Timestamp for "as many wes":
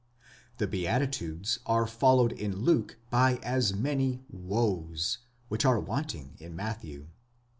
3.43-4.51